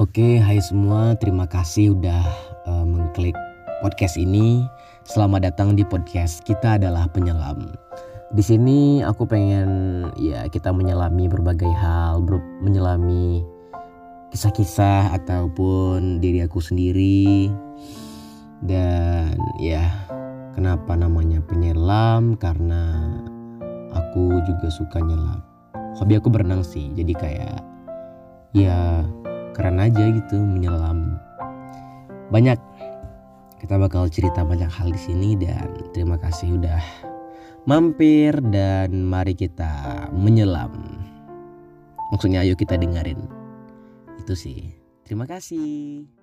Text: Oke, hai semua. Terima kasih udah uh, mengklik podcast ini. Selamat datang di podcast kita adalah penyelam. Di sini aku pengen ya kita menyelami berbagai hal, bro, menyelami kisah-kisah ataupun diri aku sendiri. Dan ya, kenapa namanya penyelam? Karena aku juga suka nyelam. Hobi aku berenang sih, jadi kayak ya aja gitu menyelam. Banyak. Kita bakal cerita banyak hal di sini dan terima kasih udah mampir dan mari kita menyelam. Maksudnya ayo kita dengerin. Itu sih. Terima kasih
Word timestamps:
Oke, 0.00 0.40
hai 0.40 0.56
semua. 0.64 1.12
Terima 1.12 1.44
kasih 1.44 1.92
udah 1.92 2.24
uh, 2.64 2.88
mengklik 2.88 3.36
podcast 3.84 4.16
ini. 4.16 4.64
Selamat 5.04 5.52
datang 5.52 5.76
di 5.76 5.84
podcast 5.84 6.40
kita 6.48 6.80
adalah 6.80 7.04
penyelam. 7.12 7.68
Di 8.32 8.40
sini 8.40 9.04
aku 9.04 9.28
pengen 9.28 9.68
ya 10.16 10.48
kita 10.48 10.72
menyelami 10.72 11.28
berbagai 11.28 11.68
hal, 11.76 12.24
bro, 12.24 12.40
menyelami 12.64 13.44
kisah-kisah 14.32 15.12
ataupun 15.20 16.16
diri 16.24 16.48
aku 16.48 16.64
sendiri. 16.64 17.52
Dan 18.64 19.36
ya, 19.60 19.84
kenapa 20.56 20.96
namanya 20.96 21.44
penyelam? 21.44 22.40
Karena 22.40 23.04
aku 23.92 24.32
juga 24.48 24.72
suka 24.72 24.96
nyelam. 24.96 25.44
Hobi 26.00 26.16
aku 26.16 26.32
berenang 26.32 26.64
sih, 26.64 26.88
jadi 26.96 27.12
kayak 27.12 27.60
ya 28.56 29.04
aja 29.88 30.04
gitu 30.12 30.36
menyelam. 30.36 31.16
Banyak. 32.28 32.58
Kita 33.60 33.76
bakal 33.76 34.08
cerita 34.08 34.40
banyak 34.40 34.72
hal 34.72 34.88
di 34.88 35.00
sini 35.00 35.36
dan 35.36 35.68
terima 35.92 36.16
kasih 36.16 36.56
udah 36.56 36.80
mampir 37.68 38.32
dan 38.48 39.04
mari 39.04 39.36
kita 39.36 40.08
menyelam. 40.16 40.72
Maksudnya 42.12 42.40
ayo 42.40 42.56
kita 42.56 42.80
dengerin. 42.80 43.20
Itu 44.16 44.32
sih. 44.32 44.72
Terima 45.04 45.28
kasih 45.28 46.19